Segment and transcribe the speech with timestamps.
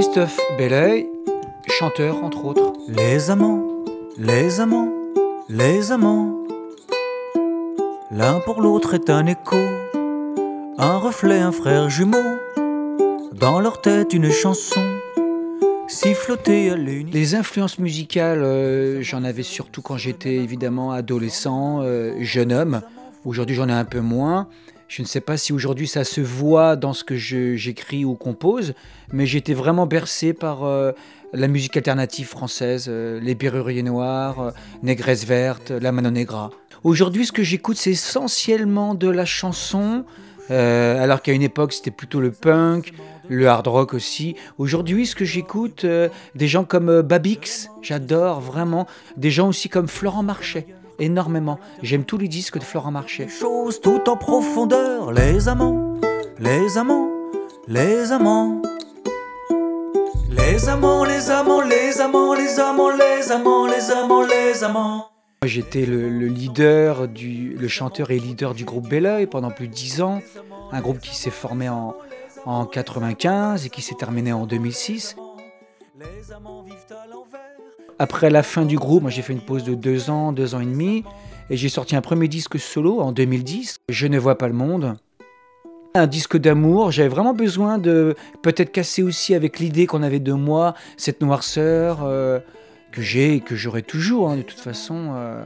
[0.00, 1.08] Christophe Belleuil,
[1.66, 2.72] chanteur entre autres.
[2.86, 3.64] Les amants,
[4.16, 4.92] les amants,
[5.48, 6.38] les amants.
[8.12, 9.56] L'un pour l'autre est un écho,
[10.78, 12.38] un reflet, un frère jumeau.
[13.32, 14.84] Dans leur tête, une chanson
[15.88, 17.18] sifflotée à l'unisson.
[17.18, 22.82] Les influences musicales, euh, j'en avais surtout quand j'étais évidemment adolescent, euh, jeune homme.
[23.24, 24.46] Aujourd'hui, j'en ai un peu moins.
[24.88, 28.72] Je ne sais pas si aujourd'hui ça se voit dans ce que j'écris ou compose,
[29.12, 30.92] mais j'étais vraiment bercé par euh,
[31.32, 34.50] la musique alternative française, euh, les Berruriers Noirs, euh,
[34.82, 36.50] Négresse Verte, la Mano Negra.
[36.84, 40.04] Aujourd'hui, ce que j'écoute, c'est essentiellement de la chanson,
[40.50, 42.94] euh, alors qu'à une époque, c'était plutôt le punk,
[43.28, 44.36] le hard rock aussi.
[44.56, 45.84] Aujourd'hui, ce que j'écoute,
[46.34, 48.86] des gens comme Babix, j'adore vraiment.
[49.18, 50.66] Des gens aussi comme Florent Marchais,
[50.98, 51.58] énormément.
[51.82, 53.24] J'aime tous les disques de Florent Marchais.
[53.24, 55.94] Les choses tout en profondeur, les amants,
[56.38, 57.08] les amants,
[57.66, 58.62] les amants.
[60.30, 65.08] Les amants, les amants, les amants, les amants, les amants, les amants, les amants.
[65.42, 69.68] Moi, J'étais le, le leader, du, le chanteur et leader du groupe Belleuil pendant plus
[69.68, 70.20] de 10 ans.
[70.72, 71.94] Un groupe qui s'est formé en,
[72.44, 75.16] en 95 et qui s'est terminé en 2006.
[77.98, 80.66] Après la fin du groupe, j'ai fait une pause de deux ans, deux ans et
[80.66, 81.04] demi,
[81.50, 84.96] et j'ai sorti un premier disque solo en 2010, Je ne vois pas le monde.
[85.94, 90.32] Un disque d'amour, j'avais vraiment besoin de peut-être casser aussi avec l'idée qu'on avait de
[90.32, 92.38] moi, cette noirceur euh,
[92.92, 95.12] que j'ai et que j'aurai toujours, hein, de toute façon.
[95.14, 95.44] euh,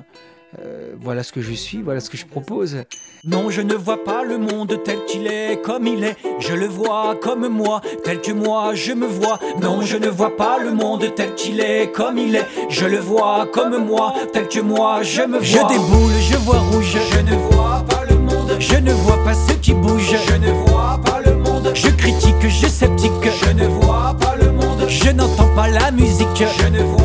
[0.60, 2.84] euh, voilà ce que je suis, voilà ce que je propose.
[3.24, 6.16] Non, je ne vois pas le monde tel qu'il est, comme il est.
[6.40, 9.38] Je le vois comme moi, tel que moi je me vois.
[9.62, 12.46] Non, je ne vois pas le monde tel qu'il est, comme il est.
[12.68, 15.42] Je le vois comme moi, tel que moi je me vois.
[15.42, 16.96] Je déboule, je vois rouge.
[17.12, 18.56] Je ne vois pas le monde.
[18.58, 20.14] Je ne vois pas ce qui bouge.
[20.26, 21.70] Je ne vois pas le monde.
[21.74, 23.12] Je critique, je sceptique.
[23.42, 24.86] Je ne vois pas le monde.
[24.88, 26.44] Je n'entends pas la musique.
[26.58, 27.01] Je ne vois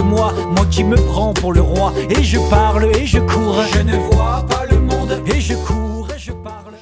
[0.00, 1.92] moi, moi qui me prends pour le roi.
[2.10, 3.62] Et je parle et je cours.
[3.72, 5.22] Je ne vois pas le monde.
[5.26, 6.74] Et je cours et je parle.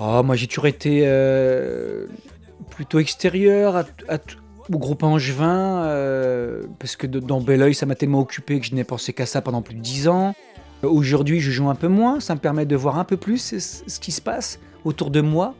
[0.00, 2.06] Oh, moi, j'ai toujours été euh,
[2.70, 3.84] plutôt extérieur
[4.72, 8.84] au groupe Angevin, euh, parce que dans Belleuil, ça m'a tellement occupé que je n'ai
[8.84, 10.34] pensé qu'à ça pendant plus de dix ans.
[10.82, 13.58] Aujourd'hui, je joue un peu moins, ça me permet de voir un peu plus ce,
[13.58, 15.54] ce qui se passe autour de moi.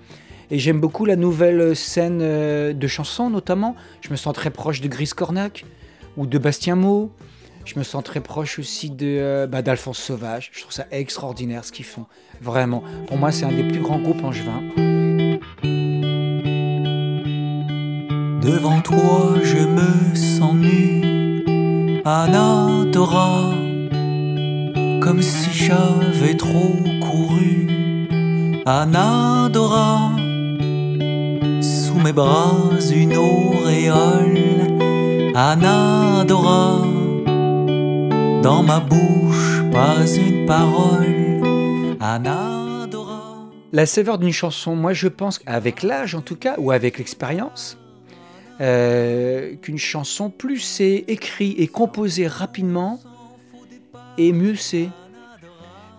[0.51, 3.75] Et j'aime beaucoup la nouvelle scène euh, de chansons, notamment.
[4.01, 5.65] Je me sens très proche de Gris Cornac
[6.19, 7.11] ou de Bastien Mau.
[7.65, 10.51] Je me sens très proche aussi de euh, bah, d'Alphonse Sauvage.
[10.53, 12.07] Je trouve ça extraordinaire ce qu'ils font.
[12.41, 12.83] Vraiment.
[13.07, 14.63] Pour moi, c'est un des plus grands groupes angevins.
[18.43, 23.53] Devant toi, je me sens nu, Anadora,
[25.01, 27.67] comme si j'avais trop couru.
[28.65, 30.13] Anadora,
[31.61, 34.78] sous mes bras une auréole.
[35.41, 36.83] Anadora,
[38.43, 41.97] dans ma bouche pas une parole.
[42.01, 43.47] Anadora.
[43.73, 47.79] La saveur d'une chanson, moi je pense, avec l'âge en tout cas, ou avec l'expérience,
[48.61, 52.99] euh, qu'une chanson, plus c'est écrit et composé rapidement,
[54.19, 54.89] et mieux c'est.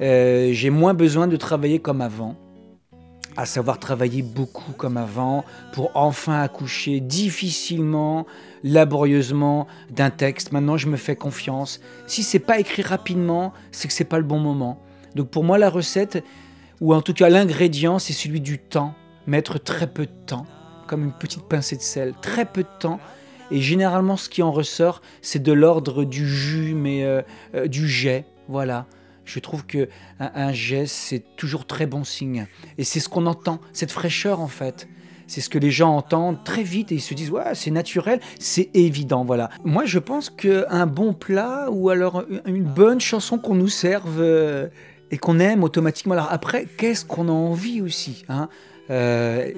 [0.02, 2.36] Euh, J'ai moins besoin de travailler comme avant,
[3.40, 8.26] à savoir travailler beaucoup comme avant, pour enfin accoucher difficilement,
[8.66, 10.52] laborieusement d'un texte.
[10.52, 11.80] Maintenant je me fais confiance.
[12.06, 14.84] Si c'est pas écrit rapidement, c'est que c'est pas le bon moment.
[15.16, 16.22] Donc pour moi la recette,
[16.82, 18.94] ou en tout cas l'ingrédient, c'est celui du temps.
[19.26, 20.46] Mettre très peu de temps,
[20.86, 23.00] comme une petite pincée de sel, très peu de temps.
[23.52, 27.22] Et généralement, ce qui en ressort, c'est de l'ordre du jus, mais euh,
[27.56, 28.26] euh, du jet.
[28.50, 28.86] Voilà.
[29.30, 32.48] Je trouve que un, jet, c'est toujours très bon signe.
[32.80, 34.88] Et c'est ce qu'on entend, cette fraîcheur en fait.
[35.28, 38.20] C'est ce que les gens entendent très vite et ils se disent ouais c'est naturel,
[38.40, 39.52] c'est évident voilà.
[39.64, 44.68] Moi je pense qu'un bon plat ou alors une bonne chanson qu'on nous serve euh,
[45.12, 46.16] et qu'on aime automatiquement.
[46.16, 48.50] Alors après qu'est-ce qu'on a envie aussi hein
[48.90, 49.52] Euh,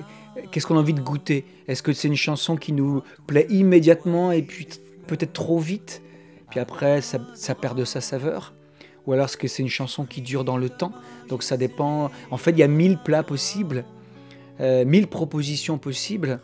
[0.51, 1.45] Qu'est-ce qu'on a envie de goûter?
[1.69, 4.67] Est-ce que c'est une chanson qui nous plaît immédiatement et puis
[5.07, 6.01] peut-être trop vite?
[6.49, 8.53] Puis après ça perd de sa saveur
[9.07, 10.91] Ou alors est-ce que c'est une chanson qui dure dans le temps?
[11.29, 12.11] Donc ça dépend.
[12.29, 13.83] En fait il y a mille plats possibles
[14.61, 16.39] euh, mille propositions possibles.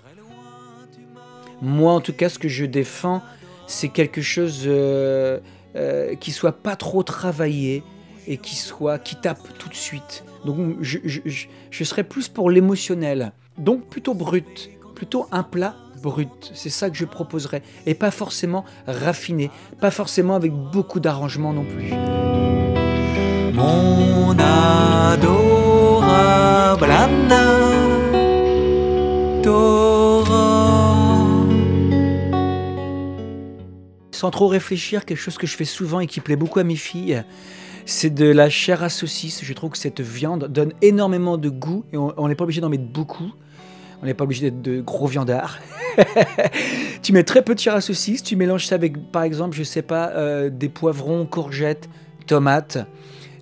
[1.61, 3.21] Moi, en tout cas, ce que je défends,
[3.67, 5.39] c'est quelque chose euh,
[5.75, 7.83] euh, qui soit pas trop travaillé
[8.25, 10.23] et qui soit qui tape tout de suite.
[10.45, 13.33] Donc, je, je, serais plus pour l'émotionnel.
[13.57, 16.51] Donc, plutôt brut, plutôt un plat brut.
[16.53, 17.61] C'est ça que je proposerais.
[17.85, 21.91] Et pas forcément raffiné, pas forcément avec beaucoup d'arrangements non plus.
[23.53, 25.57] Mon adorable
[34.17, 36.75] Sans trop réfléchir, quelque chose que je fais souvent et qui plaît beaucoup à mes
[36.75, 37.23] filles,
[37.85, 39.43] c'est de la chair à saucisse.
[39.43, 42.69] Je trouve que cette viande donne énormément de goût et on n'est pas obligé d'en
[42.69, 43.31] mettre beaucoup.
[44.01, 45.57] On n'est pas obligé d'être de gros viandards.
[47.01, 49.63] tu mets très peu de chair à saucisse, tu mélanges ça avec, par exemple, je
[49.63, 51.89] sais pas, euh, des poivrons, courgettes,
[52.27, 52.77] tomates,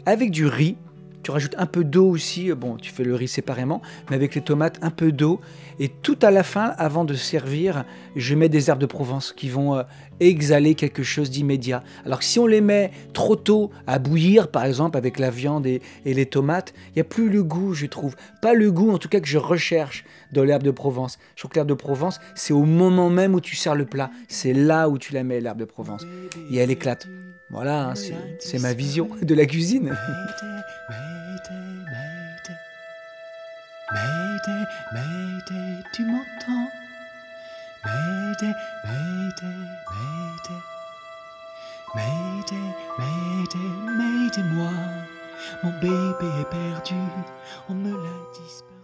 [0.06, 0.78] avec du riz.
[1.26, 2.54] Tu rajoutes un peu d'eau aussi.
[2.54, 3.82] Bon, tu fais le riz séparément,
[4.12, 5.42] mais avec les tomates, un peu d'eau.
[5.80, 7.84] Et tout à la fin, avant de servir,
[8.16, 9.82] je mets des herbes de Provence qui vont euh,
[10.20, 11.84] exhaler quelque chose d'immédiat.
[12.06, 15.66] Alors que si on les met trop tôt à bouillir, par exemple, avec la viande
[15.66, 18.16] et, les tomates, il n'y a plus le goût, je trouve.
[18.44, 21.18] Pas le goût, en tout cas, que je recherche dans l'herbe de Provence.
[21.36, 24.12] Je trouve que l'herbe de Provence, c'est au moment même où tu sers le plat.
[24.28, 26.06] C'est là où tu la mets, l'herbe de Provence.
[26.52, 27.08] Et elle éclate.
[27.50, 29.98] Voilà, hein, c'est ma vision de la cuisine.
[34.94, 36.70] Mayday, tu m'entends?
[37.84, 38.54] Mayday,
[38.84, 39.58] Mayday,
[39.92, 40.62] Mayday.
[41.96, 44.72] Mayday, Mayday, Mayday, moi.
[45.64, 46.96] Mon bébé est perdu,
[47.70, 48.75] on me l'a disparu.